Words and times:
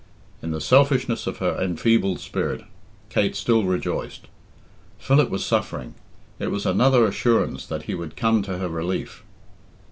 In 0.41 0.49
the 0.49 0.59
selfishness 0.59 1.27
of 1.27 1.37
her 1.37 1.55
enfeebled 1.61 2.19
spirit, 2.19 2.63
Kate 3.09 3.35
still 3.35 3.65
rejoiced. 3.65 4.27
Philip 4.97 5.29
was 5.29 5.45
suffering. 5.45 5.93
It 6.39 6.49
was 6.49 6.65
another 6.65 7.05
assurance 7.05 7.67
that 7.67 7.83
he 7.83 7.93
would 7.93 8.15
come 8.15 8.41
to 8.41 8.57
her 8.57 8.67
relief. 8.67 9.23